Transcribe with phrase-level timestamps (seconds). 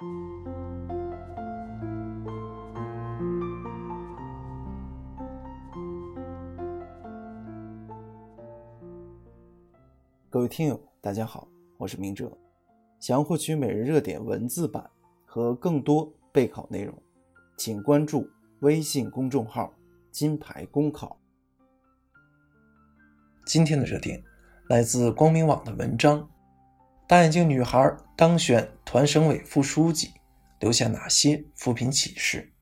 [0.00, 0.06] 各
[10.40, 12.32] 位听友，大家好，我是明哲。
[12.98, 14.88] 想要获取每日热点文字版
[15.26, 16.94] 和更多备考内容，
[17.58, 18.26] 请关注
[18.60, 19.70] 微信公众号
[20.10, 21.20] “金牌公考”。
[23.44, 24.24] 今天的热点
[24.70, 26.26] 来自光明网的文章：
[27.10, 30.12] 大眼睛女孩当选团省委副书记，
[30.60, 32.52] 留下哪些扶贫启示？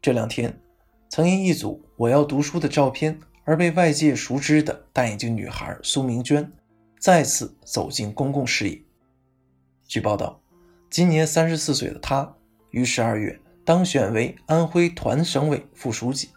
[0.00, 0.56] 这两天，
[1.08, 3.18] 曾因一组“我要读书”的照片。
[3.44, 6.52] 而被外界熟知的大眼睛女孩苏明娟，
[7.00, 8.80] 再次走进公共视野。
[9.88, 10.40] 据报道，
[10.88, 12.32] 今年三十四岁的她
[12.70, 16.28] 于十二月当选为安徽团省委副书记。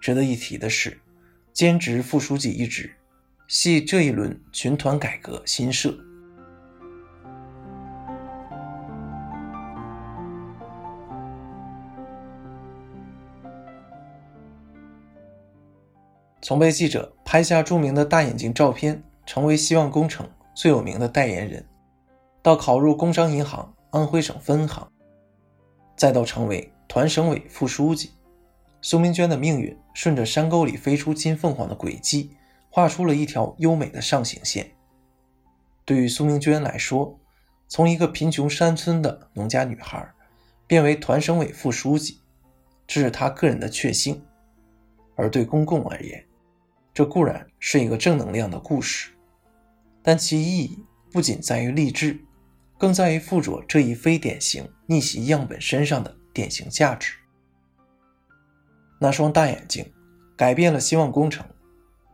[0.00, 1.00] 值得一提的是，
[1.52, 2.92] 兼职副书记一职，
[3.46, 5.94] 系这一轮群团改革新设。
[16.40, 21.64] 从被记者拍下著名的大眼睛照片，成为希望工程最有名的代言人，
[22.42, 24.86] 到考入工商银行安徽省分行，
[25.96, 28.10] 再到成为团省委副书记，
[28.82, 32.36] 苏明娟的命运顺着山沟里飞出金凤凰的轨迹，
[32.74, 34.74] 画出了一条优美的上行线。
[35.84, 37.16] 对于苏明娟来说，
[37.68, 40.12] 从一个贫穷山村的农家女孩，
[40.66, 42.18] 变为团省委副书记，
[42.84, 44.16] 这是她个人的确幸；
[45.14, 46.26] 而对公共而言，
[46.92, 49.12] 这固然是一个正能量的故事，
[50.02, 52.24] 但其意义不仅在于励志，
[52.76, 57.14] 更在于附着这一非典型逆袭样本身上的典型价值。
[58.98, 59.92] 那双大眼睛
[60.36, 61.46] 改变了希望工程，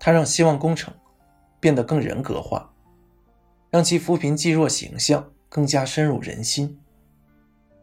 [0.00, 0.92] 它让希望工程
[1.60, 2.72] 变得更人格化，
[3.68, 6.80] 让其扶贫济弱形象更加深入人心，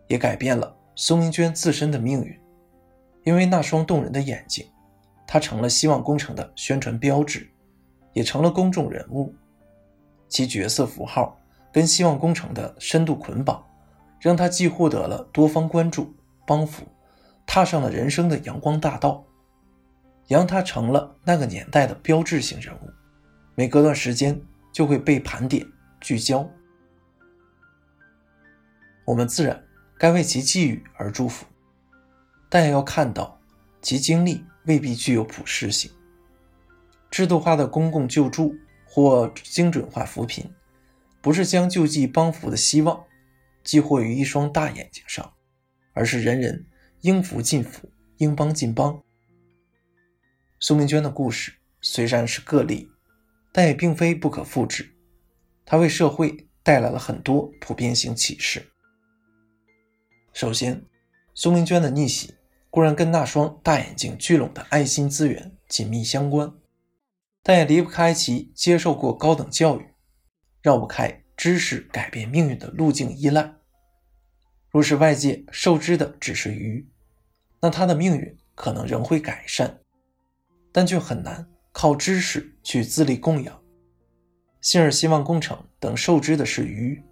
[0.08, 2.38] 也改变了苏明娟自身的命运，
[3.24, 4.68] 因为那双动人的眼睛。
[5.28, 7.50] 他成了希望工程的宣传标志，
[8.14, 9.36] 也成了公众人物。
[10.30, 11.38] 其角色符号
[11.72, 13.62] 跟希望工程的深度捆绑，
[14.20, 16.16] 让他既获得了多方关注
[16.46, 16.84] 帮扶，
[17.46, 19.24] 踏上了人生的阳光大道，
[20.28, 22.90] 杨他成了那个年代的标志性人物。
[23.56, 24.40] 每隔段时间
[24.72, 25.66] 就会被盘点
[26.00, 26.50] 聚焦，
[29.06, 29.64] 我们自然
[29.98, 31.46] 该为其寄语而祝福，
[32.50, 33.40] 但也要看到
[33.82, 34.46] 其经历。
[34.68, 35.90] 未必具有普适性。
[37.10, 38.54] 制度化的公共救助
[38.86, 40.54] 或精准化扶贫，
[41.22, 43.06] 不是将救济帮扶的希望
[43.64, 45.32] 寄托于一双大眼睛上，
[45.94, 46.66] 而是人人
[47.00, 49.02] 应扶尽扶，应帮尽帮。
[50.60, 52.90] 苏明娟的故事虽然是个例，
[53.52, 54.94] 但也并非不可复制。
[55.66, 58.68] 她为社会带来了很多普遍性启示。
[60.34, 60.84] 首先，
[61.34, 62.34] 苏明娟的逆袭。
[62.70, 66.54] 固然跟那双大眼睛聚拢的爱心资源紧密相关，
[67.42, 69.86] 但也离不开其接受过高等教育，
[70.62, 73.56] 绕不开知识改变命运的路径依赖。
[74.70, 76.88] 若是外界受之的只是鱼，
[77.62, 79.80] 那他的命运可能仍会改善，
[80.78, 83.60] 但却很难靠知识去自力供养。
[84.62, 87.04] 信而希望工程等受之的是鱼，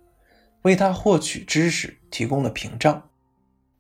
[0.62, 3.10] 为他获取知识提供了屏障，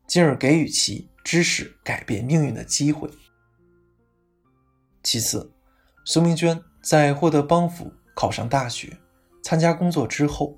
[0.07, 1.11] 进而给予其。
[1.23, 3.09] 知识改变命运的机会。
[5.01, 5.51] 其次，
[6.05, 8.95] 苏明娟在获得帮扶、考上大学、
[9.43, 10.55] 参加工作之后，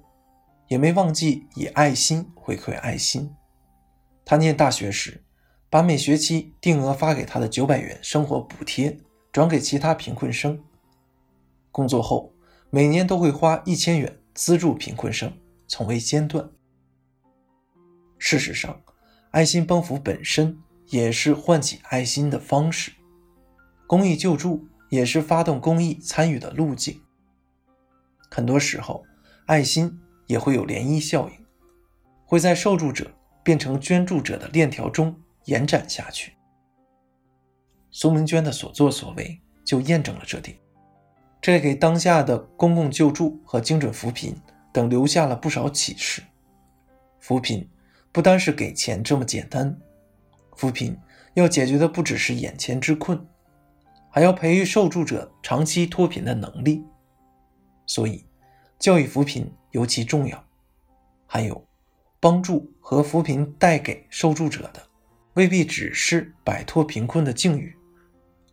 [0.67, 3.33] 也没忘记以爱心回馈爱心。
[4.25, 5.23] 她念大学时，
[5.69, 8.99] 把每学期定额发给她的九百元生活补贴
[9.37, 10.57] 转给其他贫困生；
[11.71, 12.33] 工作后，
[12.71, 15.31] 每年都会花一千元资助贫困生，
[15.67, 16.49] 从未间断。
[18.17, 18.81] 事实上，
[19.29, 22.91] 爱心帮扶本身也是唤起爱心的方式，
[23.85, 26.99] 公益救助也是发动公益参与的路径。
[28.31, 29.05] 很多时候，
[29.45, 31.45] 爱心也会有涟漪效应，
[32.25, 36.36] 会在受助者变成捐助者的链条中延展下去。
[37.99, 40.55] 苏明娟的所作所为就验证了这点，
[41.41, 44.35] 这给当下的公共救助和精准扶贫
[44.71, 46.21] 等留下了不少启示。
[47.19, 47.67] 扶贫。
[48.11, 49.75] 不单是给钱这么简单，
[50.55, 50.95] 扶贫
[51.33, 53.19] 要解决的不只是眼前之困，
[54.09, 56.83] 还要培育受助者长期脱贫的能力。
[57.85, 58.25] 所以，
[58.79, 60.43] 教育扶贫尤其重要。
[61.27, 61.63] 还有，
[62.19, 64.81] 帮助和扶贫带给受助者的，
[65.33, 67.76] 未必只是摆脱贫困的境遇，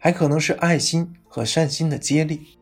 [0.05, 2.59] 还可能是爱心和善心的接力。